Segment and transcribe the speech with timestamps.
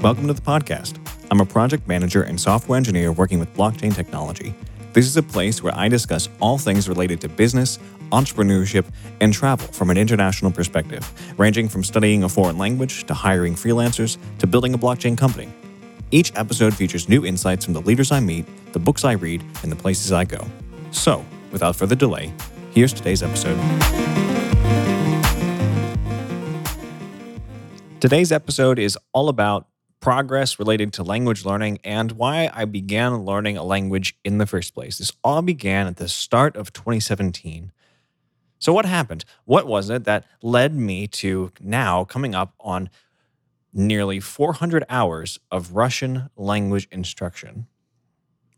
[0.00, 0.96] Welcome to the podcast.
[1.28, 4.54] I'm a project manager and software engineer working with blockchain technology.
[4.92, 7.80] This is a place where I discuss all things related to business,
[8.12, 8.86] entrepreneurship,
[9.20, 11.04] and travel from an international perspective,
[11.36, 15.48] ranging from studying a foreign language to hiring freelancers to building a blockchain company.
[16.12, 19.72] Each episode features new insights from the leaders I meet, the books I read, and
[19.72, 20.46] the places I go.
[20.92, 22.32] So, without further delay,
[22.70, 23.58] here's today's episode.
[27.98, 29.66] Today's episode is all about
[30.00, 34.74] progress related to language learning and why I began learning a language in the first
[34.74, 34.98] place.
[34.98, 37.72] This all began at the start of 2017.
[38.58, 39.24] So, what happened?
[39.44, 42.90] What was it that led me to now coming up on
[43.72, 47.66] nearly 400 hours of Russian language instruction?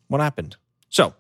[0.09, 0.57] What happened?
[0.89, 1.15] So,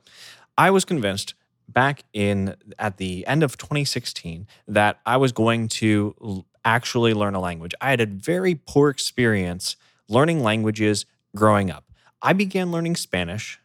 [0.56, 1.34] I was convinced
[1.68, 7.40] back in at the end of 2016 that I was going to actually learn a
[7.40, 7.74] language.
[7.80, 9.76] I had a very poor experience
[10.10, 11.84] learning languages growing up.
[12.20, 13.58] I began learning Spanish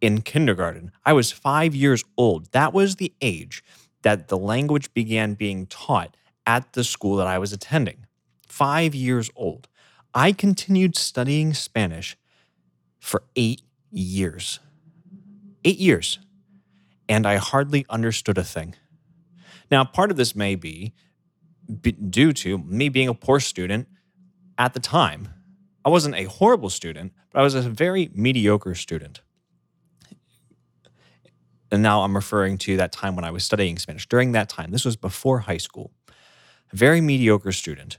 [0.00, 0.92] in kindergarten.
[1.04, 2.52] I was five years old.
[2.52, 3.64] That was the age
[4.02, 6.16] that the language began being taught
[6.46, 8.06] at the school that I was attending.
[8.46, 9.68] Five years old.
[10.14, 12.16] I continued studying Spanish
[13.00, 14.60] for eight years.
[15.64, 16.18] Eight years.
[17.08, 18.74] And I hardly understood a thing.
[19.70, 20.94] Now, part of this may be
[22.08, 23.88] due to me being a poor student
[24.56, 25.28] at the time.
[25.86, 29.20] I wasn't a horrible student, but I was a very mediocre student.
[31.70, 34.08] And now I'm referring to that time when I was studying Spanish.
[34.08, 35.92] During that time, this was before high school,
[36.72, 37.98] a very mediocre student.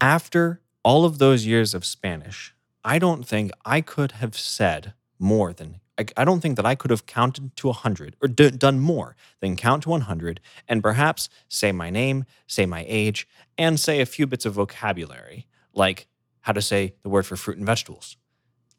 [0.00, 5.52] After all of those years of Spanish, I don't think I could have said more
[5.52, 5.80] than
[6.16, 9.54] I, don't think that I could have counted to 100 or d- done more than
[9.54, 13.28] count to 100 and perhaps say my name, say my age,
[13.58, 16.06] and say a few bits of vocabulary, like
[16.42, 18.16] how to say the word for fruit and vegetables.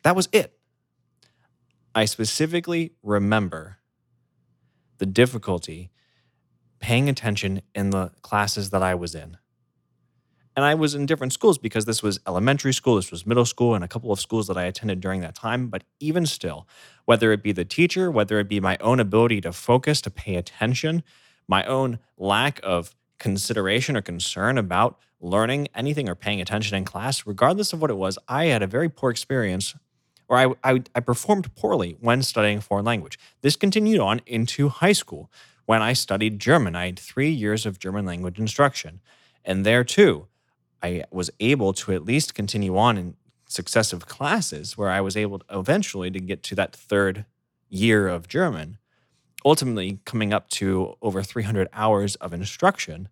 [0.04, 0.58] That was it.
[1.94, 3.78] I specifically remember
[4.97, 5.91] the difficulty
[6.80, 9.38] paying attention in the classes that I was in.
[10.56, 13.74] And I was in different schools because this was elementary school, this was middle school,
[13.74, 15.68] and a couple of schools that I attended during that time.
[15.68, 16.68] But even still,
[17.06, 20.36] whether it be the teacher, whether it be my own ability to focus, to pay
[20.36, 21.03] attention,
[21.47, 27.28] my own lack of consideration or concern about learning anything or paying attention in class,
[27.28, 29.76] regardless of what it was, I had a very poor experience
[30.28, 33.20] or I, I, I performed poorly when studying foreign language.
[33.42, 35.30] This continued on into high school
[35.66, 36.76] when I studied German.
[36.76, 39.02] I had three years of German language instruction.
[39.46, 40.28] And there too,
[40.81, 43.16] I was able to at least continue on in
[43.48, 47.26] successive classes where I was able to eventually to get to that third
[47.70, 48.80] year of German,
[49.46, 53.09] ultimately coming up to over 300 hours of instruction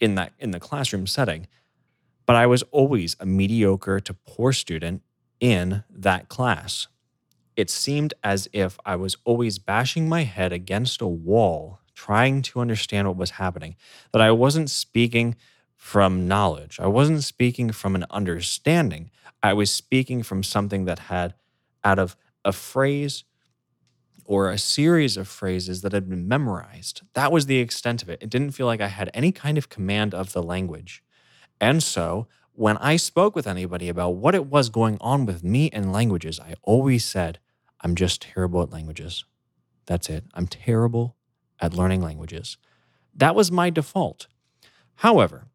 [0.00, 1.46] in that in the classroom setting.
[2.26, 5.02] But I was always a mediocre to poor student
[5.40, 6.88] in that class.
[7.56, 12.60] It seemed as if I was always bashing my head against a wall trying to
[12.60, 13.74] understand what was happening,
[14.12, 15.34] that I wasn't speaking
[15.74, 16.78] from knowledge.
[16.78, 19.10] I wasn't speaking from an understanding.
[19.42, 21.34] I was speaking from something that had,
[21.82, 23.24] out of a phrase
[24.26, 27.02] or a series of phrases that had been memorized.
[27.14, 28.22] That was the extent of it.
[28.22, 31.02] It didn't feel like I had any kind of command of the language.
[31.60, 35.70] And so, when I spoke with anybody about what it was going on with me
[35.70, 37.38] and languages, I always said,
[37.82, 39.24] I'm just terrible at languages.
[39.86, 40.24] That's it.
[40.34, 41.16] I'm terrible
[41.60, 42.56] at learning languages.
[43.14, 44.26] That was my default.
[44.96, 45.48] However,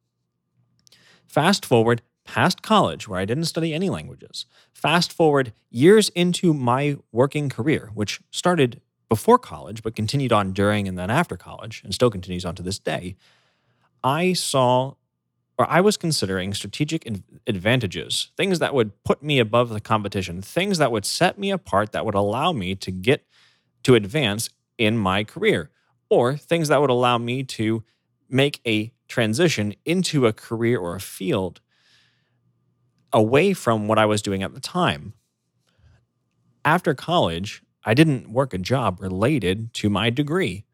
[1.31, 2.01] Fast forward
[2.31, 4.45] past college, where I didn't study any languages.
[4.73, 10.87] Fast forward years into my working career, which started before college, but continued on during
[10.87, 13.17] and then after college, and still continues on to this day.
[14.01, 14.93] I saw,
[15.57, 17.05] or I was considering strategic
[17.45, 21.91] advantages, things that would put me above the competition, things that would set me apart,
[21.91, 23.25] that would allow me to get
[23.83, 25.69] to advance in my career,
[26.09, 27.83] or things that would allow me to
[28.29, 31.59] make a transition into a career or a field
[33.13, 35.13] away from what I was doing at the time.
[36.63, 40.65] After college, I didn't work a job related to my degree.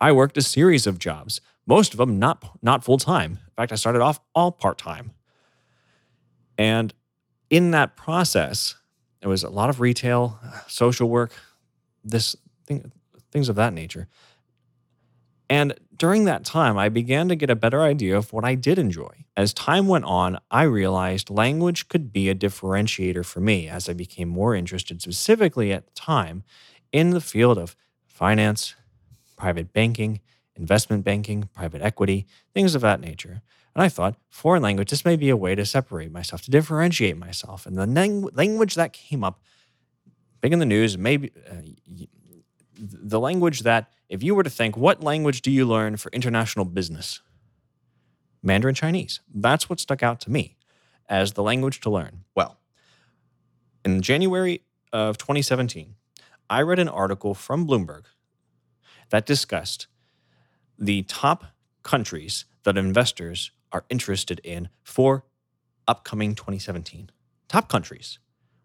[0.00, 3.32] I worked a series of jobs, most of them not not full time.
[3.32, 5.12] In fact, I started off all part time.
[6.58, 6.92] And
[7.50, 8.76] in that process,
[9.20, 10.38] it was a lot of retail,
[10.68, 11.32] social work,
[12.04, 12.36] this
[12.66, 12.92] thing,
[13.30, 14.08] things of that nature.
[15.48, 18.78] And during that time, I began to get a better idea of what I did
[18.78, 19.24] enjoy.
[19.36, 23.92] As time went on, I realized language could be a differentiator for me as I
[23.92, 26.44] became more interested, specifically at the time,
[26.92, 27.76] in the field of
[28.06, 28.74] finance,
[29.36, 30.20] private banking,
[30.56, 33.42] investment banking, private equity, things of that nature.
[33.74, 37.16] And I thought, foreign language, this may be a way to separate myself, to differentiate
[37.16, 37.66] myself.
[37.66, 39.40] And the lang- language that came up,
[40.40, 41.54] big in the news, maybe uh,
[42.76, 46.64] the language that, if you were to think, what language do you learn for international
[46.64, 47.20] business?
[48.42, 49.20] Mandarin Chinese.
[49.32, 50.56] That's what stuck out to me
[51.08, 52.24] as the language to learn.
[52.34, 52.58] Well,
[53.84, 54.62] in January
[54.92, 55.94] of 2017,
[56.50, 58.04] I read an article from Bloomberg
[59.10, 59.86] that discussed
[60.78, 61.44] the top
[61.82, 65.24] countries that investors are interested in for
[65.86, 67.10] upcoming 2017.
[67.48, 68.18] Top countries.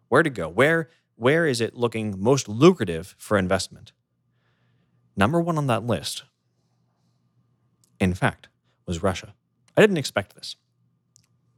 [0.08, 0.48] Where to go?
[0.48, 3.92] Where where is it looking most lucrative for investment?
[5.20, 6.22] Number 1 on that list
[8.00, 8.48] in fact
[8.86, 9.34] was Russia.
[9.76, 10.56] I didn't expect this.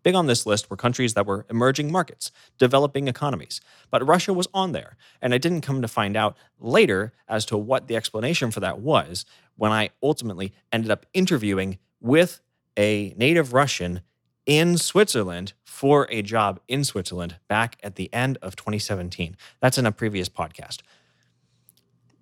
[0.03, 3.61] Big on this list were countries that were emerging markets, developing economies.
[3.89, 7.57] But Russia was on there, and I didn't come to find out later as to
[7.57, 9.25] what the explanation for that was
[9.55, 12.41] when I ultimately ended up interviewing with
[12.77, 14.01] a native Russian
[14.45, 19.37] in Switzerland for a job in Switzerland back at the end of 2017.
[19.61, 20.79] That's in a previous podcast.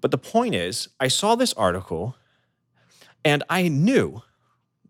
[0.01, 2.17] But the point is, I saw this article
[3.25, 4.23] and I knew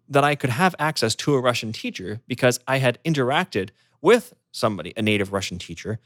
[0.08, 3.70] that I could have access to a Russian teacher because I had interacted
[4.00, 6.00] with somebody, a native Russian teacher,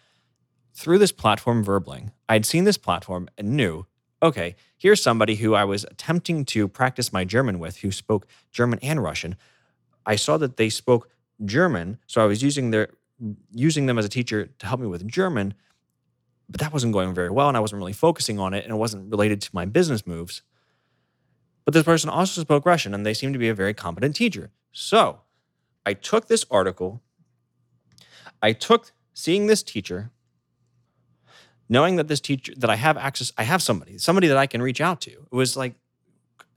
[0.74, 2.12] through this platform Verbling.
[2.28, 3.86] I'd seen this platform and knew,
[4.22, 8.78] okay, here's somebody who I was attempting to practice my German with who spoke German
[8.82, 9.36] and Russian.
[10.04, 11.08] I saw that they spoke
[11.44, 12.88] German, so I was using their
[13.52, 15.54] using them as a teacher to help me with German,
[16.54, 18.76] but that wasn't going very well and I wasn't really focusing on it and it
[18.76, 20.42] wasn't related to my business moves.
[21.64, 24.52] But this person also spoke Russian and they seemed to be a very competent teacher.
[24.70, 25.22] So
[25.84, 27.02] I took this article,
[28.40, 30.12] I took seeing this teacher,
[31.68, 34.62] knowing that this teacher, that I have access, I have somebody, somebody that I can
[34.62, 35.10] reach out to.
[35.10, 35.74] It was like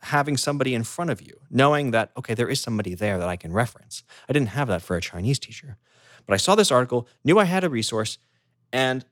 [0.03, 3.35] having somebody in front of you, knowing that, okay, there is somebody there that I
[3.35, 4.03] can reference.
[4.29, 5.77] I didn't have that for a Chinese teacher.
[6.27, 8.19] But I saw this article, knew I had a resource,
[8.71, 9.03] and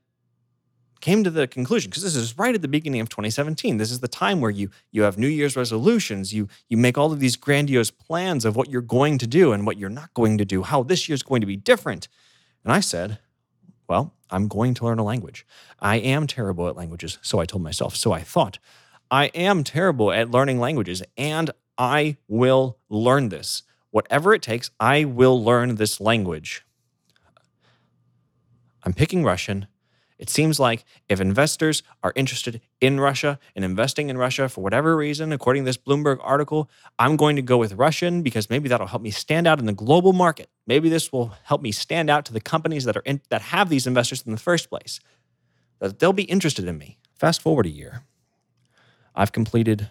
[1.00, 4.00] came to the conclusion because this is right at the beginning of 2017 this is
[4.00, 6.32] the time where you you have new year's resolutions.
[6.32, 9.66] You you make all of these grandiose plans of what you're going to do and
[9.66, 12.08] what you're not going to do how this year's going to be different.
[12.64, 13.18] And i said
[13.88, 15.46] well i'm going to learn a language.
[15.80, 17.96] I am terrible at languages so i told myself.
[17.96, 18.58] So i thought
[19.10, 23.62] i am terrible at learning languages and i will learn this.
[23.90, 26.64] Whatever it takes i will learn this language.
[28.82, 29.66] I'm picking russian
[30.18, 34.96] it seems like if investors are interested in Russia and investing in Russia for whatever
[34.96, 38.86] reason, according to this Bloomberg article, I'm going to go with Russian because maybe that'll
[38.86, 40.48] help me stand out in the global market.
[40.66, 43.68] Maybe this will help me stand out to the companies that are in, that have
[43.68, 45.00] these investors in the first place.
[45.80, 46.96] That they'll be interested in me.
[47.14, 48.02] Fast forward a year.
[49.14, 49.90] I've completed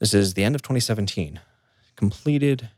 [0.00, 1.40] this is the end of 2017.
[1.94, 2.70] Completed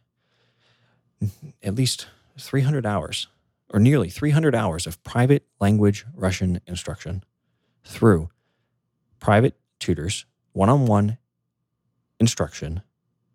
[1.63, 2.07] at least
[2.39, 3.29] 300 hours
[3.71, 7.25] or nearly 300 hours of private language Russian instruction
[7.85, 8.31] through
[9.19, 11.19] private tutors, one on one
[12.19, 12.83] instruction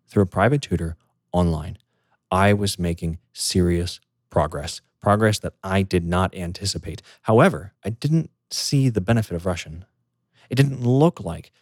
[0.08, 0.96] through a private tutor
[1.32, 1.78] online.
[2.30, 4.00] I was making serious
[4.30, 7.02] progress, progress that I did not anticipate.
[7.22, 9.84] However, I didn't see the benefit of Russian.
[10.50, 11.52] It didn't look like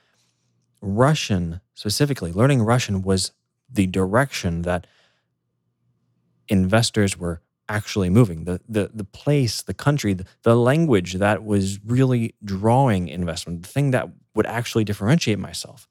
[0.81, 3.33] Russian, specifically, learning Russian was
[3.69, 4.87] the direction that
[6.49, 7.41] investors were
[7.71, 13.09] actually moving, the the the place, the country, the, the language that was really drawing
[13.09, 15.89] investment, the thing that would actually differentiate myself.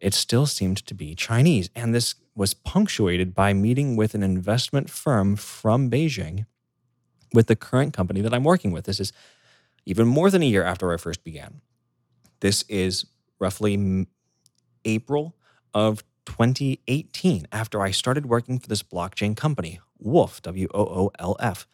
[0.00, 1.70] It still seemed to be Chinese.
[1.74, 6.46] And this was punctuated by meeting with an investment firm from Beijing
[7.32, 8.84] with the current company that I'm working with.
[8.84, 9.12] This is
[9.86, 11.60] even more than a year after I first began.
[12.40, 13.06] This is
[13.38, 14.06] roughly
[14.84, 15.34] April
[15.72, 21.36] of 2018 after I started working for this blockchain company, Woolf, W O O L
[21.40, 21.66] F,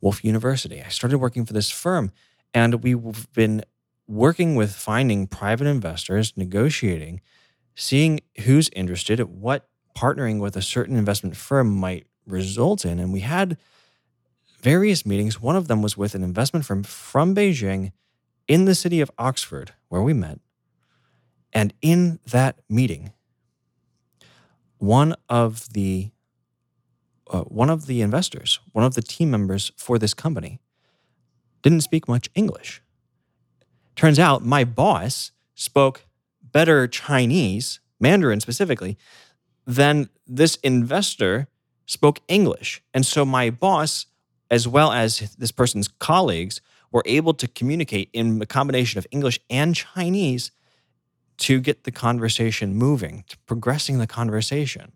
[0.00, 0.82] Woolf University.
[0.82, 2.12] I started working for this firm,
[2.54, 3.62] and we've been
[4.06, 7.20] working with finding private investors, negotiating,
[7.74, 12.98] seeing who's interested, what partnering with a certain investment firm might result in.
[12.98, 13.56] And we had
[14.60, 15.40] various meetings.
[15.40, 17.92] One of them was with an investment firm from Beijing
[18.46, 20.38] in the city of Oxford, where we met.
[21.52, 23.12] And in that meeting,
[24.78, 26.10] one of the
[27.30, 30.60] uh, one of the investors, one of the team members for this company,
[31.62, 32.82] didn't speak much English.
[33.96, 36.04] Turns out my boss spoke
[36.42, 38.96] better Chinese, Mandarin specifically,
[39.66, 41.48] than this investor
[41.86, 42.82] spoke English.
[42.94, 44.06] And so my boss,
[44.50, 46.60] as well as this person's colleagues,
[46.92, 50.50] were able to communicate in a combination of English and Chinese
[51.38, 54.92] to get the conversation moving, to progressing the conversation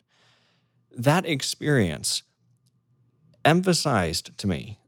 [1.05, 2.23] that experience
[3.45, 4.79] emphasized to me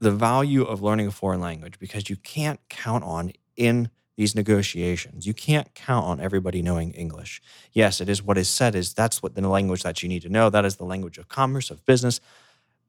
[0.00, 5.26] the value of learning a foreign language because you can't count on in these negotiations.
[5.26, 7.42] You can't count on everybody knowing English.
[7.72, 10.28] Yes, it is what is said is that's what the language that you need to
[10.28, 10.50] know.
[10.50, 12.20] That is the language of commerce, of business.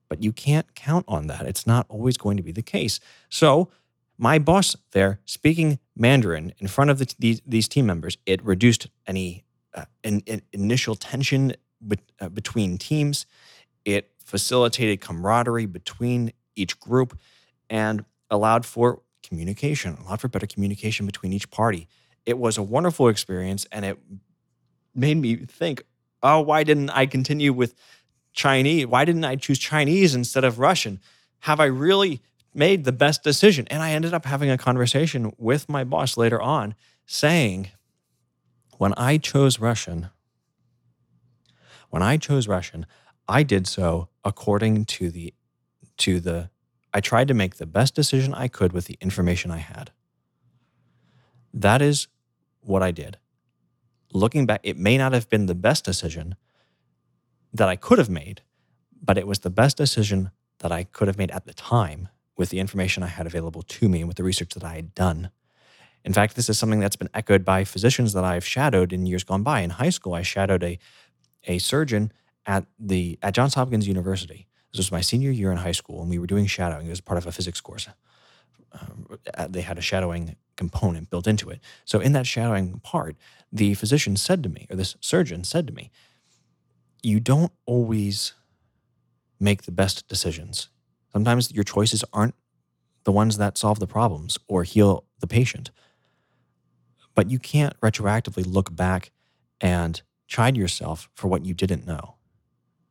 [0.08, 1.46] But you can't count on that.
[1.46, 3.00] It's not always going to be the case.
[3.30, 3.70] So
[4.18, 8.88] my boss there speaking Mandarin in front of the, these, these team members, it reduced
[9.08, 11.54] any uh, in, in initial tension
[11.86, 13.26] be, uh, between teams.
[13.86, 17.18] It facilitated camaraderie between each group
[17.70, 21.88] and allowed for communication, allowed for better communication between each party.
[22.26, 23.98] It was a wonderful experience and it
[24.94, 25.84] made me think,
[26.22, 27.74] oh, why didn't I continue with
[28.34, 28.88] Chinese?
[28.88, 31.00] Why didn't I choose Chinese instead of Russian?
[31.40, 32.22] Have I really
[32.54, 33.68] made the best decision?
[33.70, 37.70] And I ended up having a conversation with my boss later on saying,
[38.78, 40.10] when I chose Russian,
[41.90, 42.86] when I chose Russian,
[43.28, 45.34] I did so according to the
[45.98, 46.50] to the
[46.94, 49.92] I tried to make the best decision I could with the information I had.
[51.54, 52.08] That is
[52.62, 53.18] what I did.
[54.12, 56.36] Looking back, it may not have been the best decision
[57.54, 58.42] that I could have made,
[59.02, 62.50] but it was the best decision that I could have made at the time with
[62.50, 65.30] the information I had available to me and with the research that I had done.
[66.06, 69.24] In fact, this is something that's been echoed by physicians that I've shadowed in years
[69.24, 69.62] gone by.
[69.62, 70.80] In high school, I shadowed a,
[71.46, 72.12] a surgeon
[72.46, 76.10] at the at Johns Hopkins University this was my senior year in high school, and
[76.10, 76.88] we were doing shadowing.
[76.88, 77.88] It was part of a physics course.
[78.72, 81.60] Uh, they had a shadowing component built into it.
[81.86, 83.16] So, in that shadowing part,
[83.52, 85.90] the physician said to me, or this surgeon said to me,
[87.02, 88.34] You don't always
[89.40, 90.70] make the best decisions.
[91.12, 92.36] Sometimes your choices aren't
[93.06, 95.72] the ones that solve the problems or heal the patient.
[97.16, 99.12] But you can't retroactively look back
[99.60, 102.16] and chide yourself for what you didn't know.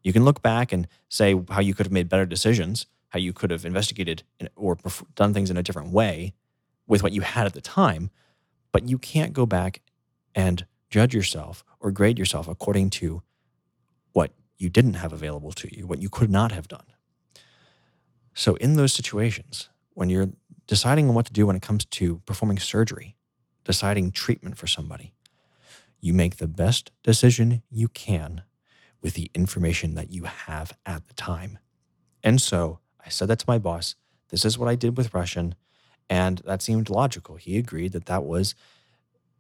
[0.03, 3.33] You can look back and say how you could have made better decisions, how you
[3.33, 4.25] could have investigated
[4.57, 4.77] or
[5.15, 6.35] done things in a different way
[6.87, 8.11] with what you had at the time,
[8.73, 9.81] but you can't go back
[10.35, 13.23] and judge yourself or grade yourself according to
[14.13, 16.87] what you didn't have available to you, what you could not have done.
[18.35, 20.31] So, in those situations, when you're
[20.67, 23.17] deciding on what to do when it comes to performing surgery,
[23.65, 25.13] deciding treatment for somebody,
[26.01, 28.43] you make the best decision you can
[29.03, 31.59] with the information that you have at the time.
[32.23, 33.95] And so I said that to my boss.
[34.31, 35.55] This is what I did with Russian.
[36.11, 37.37] And that seemed logical.
[37.37, 38.55] He agreed that that was,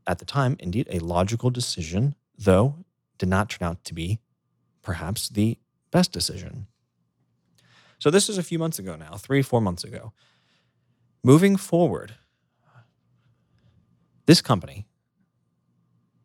[0.06, 2.84] at the time, indeed a logical decision, though
[3.18, 4.20] did not turn out to be
[4.82, 5.58] perhaps the
[5.90, 6.66] best decision.
[7.98, 10.12] So this is a few months ago now, three, four months ago.
[11.24, 12.14] Moving forward,
[14.26, 14.86] this company,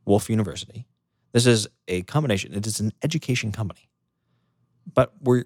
[0.06, 0.86] Woolf University,
[1.32, 2.54] this is a combination.
[2.54, 3.90] It is an education company,
[4.94, 5.46] but we're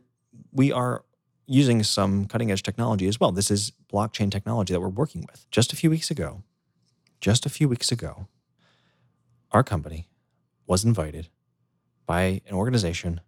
[0.51, 1.03] we are
[1.47, 3.31] using some cutting edge technology as well.
[3.31, 5.49] This is blockchain technology that we're working with.
[5.49, 6.43] Just a few weeks ago,
[7.21, 8.27] just a few weeks ago,
[9.51, 10.09] our company
[10.67, 11.29] was invited
[12.05, 13.21] by an organization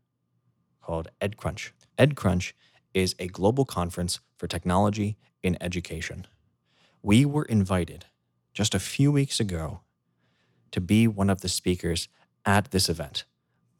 [0.81, 1.71] called EdCrunch.
[1.97, 2.53] EdCrunch
[2.93, 6.27] is a global conference for technology in education.
[7.01, 8.05] We were invited
[8.53, 9.81] just a few weeks ago
[10.71, 12.07] to be one of the speakers
[12.45, 13.25] at this event.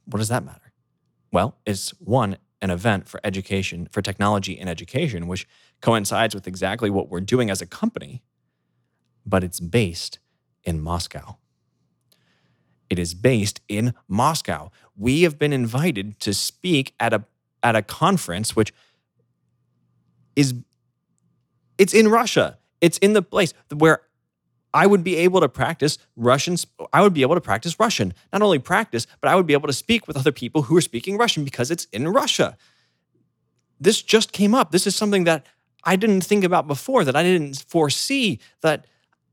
[0.05, 0.74] What does that matter?
[1.31, 5.48] Well, it's one, an event for education, for technology in education, which
[5.81, 8.24] coincides with exactly what we're doing as a company,
[9.25, 10.19] but it's based
[10.63, 11.38] in Moscow.
[12.89, 14.72] It is based in Moscow.
[14.98, 17.25] We have been invited to speak at a
[17.62, 18.74] at a conference which
[20.36, 20.53] is
[21.77, 22.58] it's in Russia.
[22.81, 24.01] It's in the place where
[24.73, 26.55] I would be able to practice Russian.
[26.93, 28.13] I would be able to practice Russian.
[28.31, 30.81] Not only practice, but I would be able to speak with other people who are
[30.81, 32.57] speaking Russian because it's in Russia.
[33.79, 34.71] This just came up.
[34.71, 35.45] This is something that
[35.83, 38.85] I didn't think about before, that I didn't foresee, that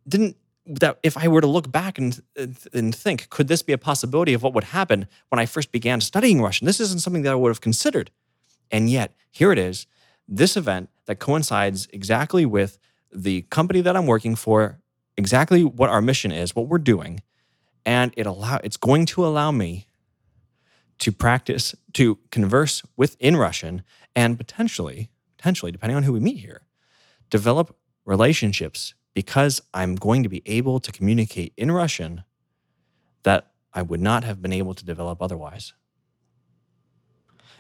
[0.09, 0.37] didn't
[0.69, 2.21] that if I were to look back and
[2.73, 6.01] and think, could this be a possibility of what would happen when I first began
[6.01, 6.67] studying Russian?
[6.67, 8.11] This isn't something that I would have considered.
[8.71, 9.87] And yet, here it is,
[10.27, 12.79] this event that coincides exactly with
[13.13, 14.81] the company that I'm working for
[15.17, 17.21] exactly what our mission is, what we're doing,
[17.85, 19.87] and it allow it's going to allow me
[20.99, 23.83] to practice to converse with in Russian
[24.15, 26.63] and potentially potentially depending on who we meet here
[27.31, 32.25] develop relationships because I'm going to be able to communicate in Russian
[33.23, 35.73] that I would not have been able to develop otherwise.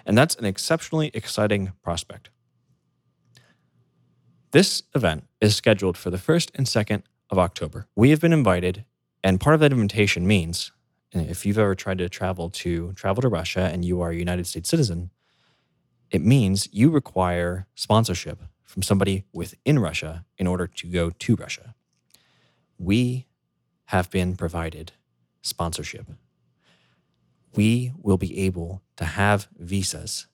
[0.04, 2.30] And that's an exceptionally exciting prospect.
[4.52, 7.86] This event is scheduled for the 1st and 2nd of October.
[7.96, 8.84] We have been invited,
[9.22, 10.72] and part of that invitation means
[11.12, 14.46] if you've ever tried to travel to travel to Russia and you are a United
[14.46, 15.10] States citizen,
[16.10, 21.74] it means you require sponsorship from somebody within Russia in order to go to Russia.
[22.78, 23.26] We
[23.86, 24.92] have been provided
[25.42, 26.06] sponsorship.
[27.54, 30.26] We will be able to have visas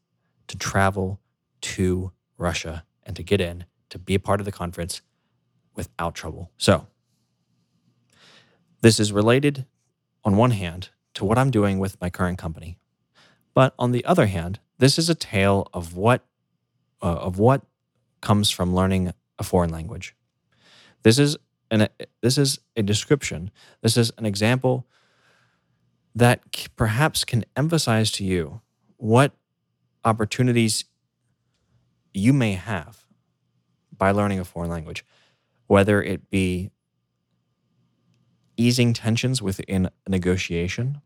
[0.49, 1.20] to travel
[1.61, 5.02] to Russia and to get in to be a part of the conference
[5.74, 6.50] without trouble.
[6.56, 6.86] So,
[8.80, 9.66] this is related
[10.24, 12.78] on one hand to what I'm doing with my current company.
[13.54, 16.24] But on the other hand, this is a tale of what
[17.02, 17.62] uh, of what
[18.20, 20.14] comes from learning a foreign language.
[21.02, 21.36] This is
[21.70, 21.88] an
[22.20, 23.50] this is a description.
[23.82, 24.86] This is an example
[26.14, 26.40] that
[26.76, 28.60] perhaps can emphasize to you
[28.96, 29.32] what
[30.04, 30.84] opportunities
[32.12, 33.04] you may have
[33.96, 35.04] by learning a foreign language,
[35.72, 36.70] whether it be
[38.58, 41.00] easing tensions within a negotiation,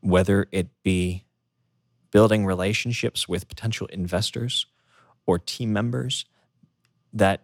[0.00, 1.26] whether it be
[2.10, 4.64] building relationships with potential investors
[5.26, 6.24] or team members
[7.12, 7.42] that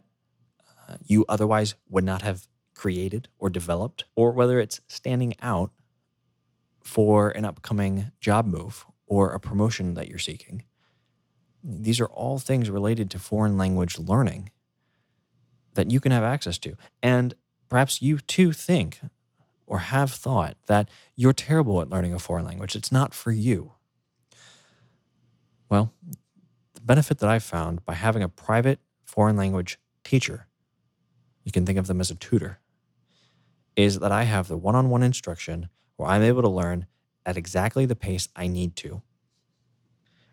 [0.89, 5.73] uh, you otherwise would not have created or developed, or whether it's standing out
[6.83, 10.65] for an upcoming job move or a promotion that you're seeking.
[11.63, 14.49] These are all things related to foreign language learning
[15.79, 16.75] that you can have access to.
[17.05, 17.35] And
[17.69, 18.99] perhaps you too think
[19.65, 22.75] or have thought that you're terrible at learning a foreign language.
[22.75, 23.75] It's not for you.
[25.71, 25.93] Well,
[26.75, 30.49] the benefit that I've found by having a private foreign language teacher,
[31.45, 32.59] you can think of them as a tutor,
[33.77, 36.87] is that I have the one on one instruction where I'm able to learn
[37.25, 39.03] at exactly the pace I need to.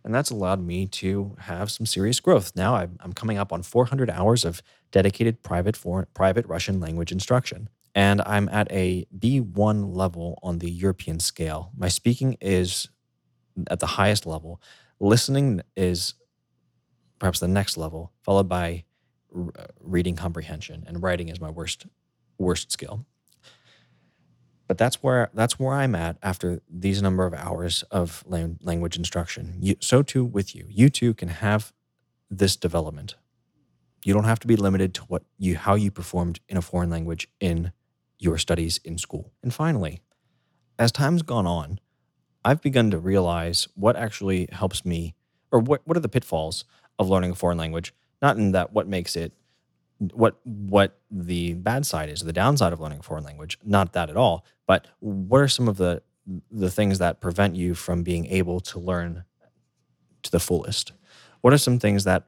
[0.06, 2.52] And that's allowed me to have some serious growth.
[2.56, 7.70] Now I'm, coming up on 400 hours of dedicated private foreign, private Russian language instruction.
[7.96, 11.72] And I'm at a B1 level on the European scale.
[11.76, 12.88] My speaking is
[13.68, 14.62] at the highest level.
[15.00, 16.14] Listening is
[17.18, 18.84] perhaps the next level, followed by
[19.82, 21.88] reading comprehension, and writing is my worst
[22.38, 23.06] worst skill
[24.68, 29.58] but that's where that's where I'm at after these number of hours of language instruction.
[29.60, 30.66] You, so too with you.
[30.70, 31.74] You too can have
[32.30, 33.16] this development.
[34.04, 36.90] You don't have to be limited to what you how you performed in a foreign
[36.90, 37.72] language in
[38.20, 39.32] your studies in school.
[39.44, 40.01] And finally,
[40.80, 41.80] as time's gone on,
[42.44, 45.16] I've begun to realize what actually helps me
[45.51, 46.66] or what what are the pitfalls
[46.98, 49.34] of learning a foreign language, not in that what makes it
[50.00, 53.58] what what the bad side is, the downside of learning a foreign language.
[53.64, 56.01] Not that at all, but what are some of the
[56.51, 59.25] the things that prevent you from being able to learn
[60.24, 60.92] to the fullest?
[61.42, 62.27] What are some things that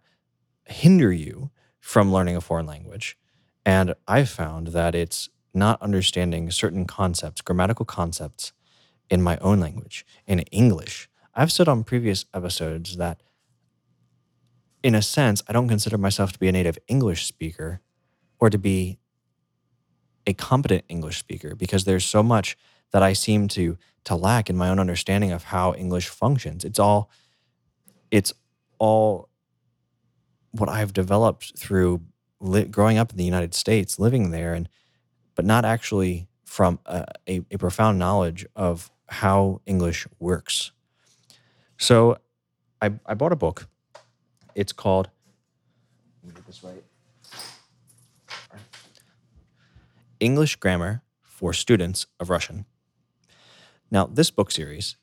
[0.65, 1.49] hinder you
[1.79, 3.17] from learning a foreign language?
[3.65, 8.53] And I've found that it's not understanding certain concepts, grammatical concepts
[9.09, 11.09] in my own language, in English.
[11.33, 13.21] I've said on previous episodes that
[14.83, 17.81] in a sense, I don't consider myself to be a native English speaker
[18.39, 18.99] or to be
[20.25, 22.57] a competent English speaker because there's so much
[22.91, 26.63] that I seem to to lack in my own understanding of how English functions.
[26.63, 27.09] It's all
[28.11, 28.33] it's
[28.77, 29.29] all
[30.51, 32.01] what I've developed through
[32.39, 34.69] li- growing up in the United States, living there, and
[35.35, 40.71] but not actually from a, a, a profound knowledge of how English works.
[41.77, 42.17] So
[42.81, 43.67] I, I bought a book
[44.57, 45.09] it's called,
[46.23, 46.83] let me get this right
[50.19, 52.65] English Grammar for Students of Russian.
[53.91, 54.97] Now, this book series,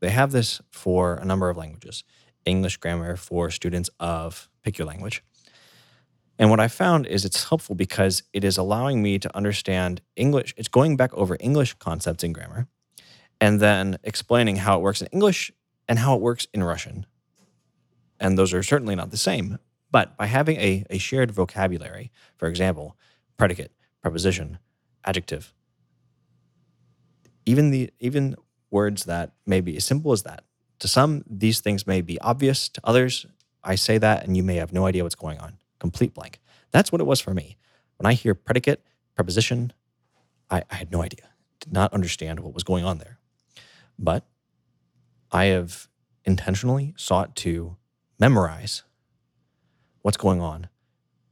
[0.00, 2.04] they have this for a number of languages
[2.46, 5.22] English Grammar for Students of Pick Your Language.
[6.38, 10.54] And what I found is it's helpful because it is allowing me to understand English.
[10.56, 12.66] It's going back over English concepts in grammar
[13.40, 15.52] and then explaining how it works in English
[15.86, 17.04] and how it works in Russian
[18.20, 19.58] and those are certainly not the same.
[19.90, 22.96] But by having a, a shared vocabulary, for example,
[23.36, 24.58] predicate, preposition,
[25.04, 25.54] adjective,
[27.44, 28.34] even the even
[28.70, 30.44] words that may be as simple as that.
[30.80, 32.68] To some, these things may be obvious.
[32.70, 33.24] To others,
[33.64, 35.58] I say that and you may have no idea what's going on.
[35.78, 36.40] Complete blank.
[36.72, 37.56] That's what it was for me.
[37.96, 38.82] When I hear predicate,
[39.14, 39.72] preposition,
[40.50, 41.30] I, I had no idea.
[41.60, 43.18] Did not understand what was going on there.
[43.98, 44.26] But
[45.32, 45.88] I have
[46.24, 47.76] intentionally sought to
[48.18, 48.82] memorize
[50.02, 50.68] what's going on,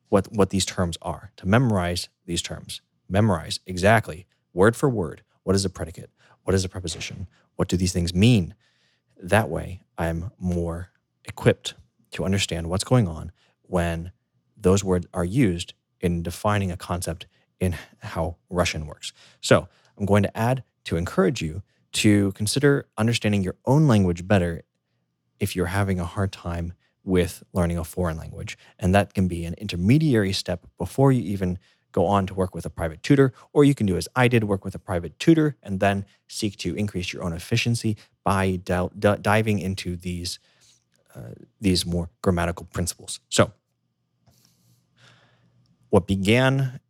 [0.09, 2.81] what, what these terms are, to memorize these terms.
[3.09, 6.11] Memorize exactly, word for word, what is a predicate?
[6.43, 7.27] What is a preposition?
[7.57, 8.55] What do these things mean?
[9.23, 10.91] That way, I'm more
[11.25, 11.75] equipped
[12.13, 14.13] to understand what's going on when
[14.57, 17.27] those words are used in defining a concept
[17.61, 19.13] in how Russian works.
[19.41, 24.63] So I'm going to add to encourage you to consider understanding your own language better
[25.41, 26.73] if you're having a hard time
[27.05, 28.57] with learning a foreign language.
[28.79, 31.59] And that can be an intermediary step before you even
[31.93, 34.45] go on to work with a private tutor, or you can do as I did,
[34.45, 38.89] work with a private tutor, and then seek to increase your own efficiency by d-
[38.99, 40.39] diving into these
[41.15, 43.21] uh, these more grammatical principles.
[43.29, 43.53] So,
[45.91, 46.81] what began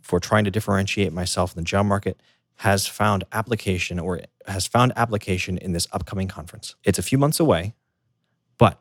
[0.00, 2.20] for trying to differentiate myself in the job market
[2.56, 6.74] has found application or has found application in this upcoming conference.
[6.84, 7.74] It's a few months away,
[8.58, 8.80] but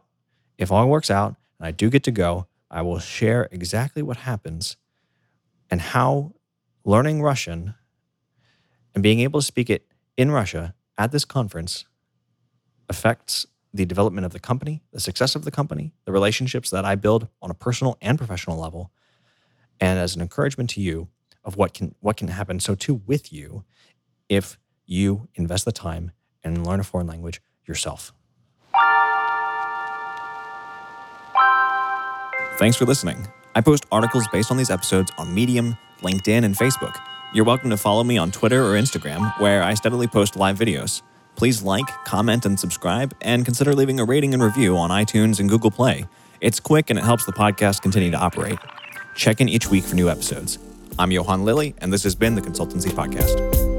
[0.57, 4.17] if all works out and I do get to go, I will share exactly what
[4.17, 4.77] happens
[5.69, 6.33] and how
[6.83, 7.75] learning Russian
[8.93, 9.85] and being able to speak it
[10.15, 11.85] in Russia at this conference
[12.87, 16.95] affects the development of the company, the success of the company, the relationships that I
[16.95, 18.91] build on a personal and professional level,
[19.81, 21.09] and as an encouragement to you
[21.45, 23.63] of what can what can happen so too with you
[24.27, 26.11] if you invest the time
[26.43, 28.11] and learn a foreign language yourself.
[32.57, 33.27] Thanks for listening.
[33.53, 36.95] I post articles based on these episodes on Medium, LinkedIn, and Facebook.
[37.33, 41.01] You're welcome to follow me on Twitter or Instagram, where I steadily post live videos.
[41.35, 45.49] Please like, comment, and subscribe, and consider leaving a rating and review on iTunes and
[45.49, 46.05] Google Play.
[46.39, 48.59] It's quick and it helps the podcast continue to operate.
[49.15, 50.57] Check in each week for new episodes.
[50.97, 53.74] I'm Johan Lilly, and this has been the Consultancy Podcast.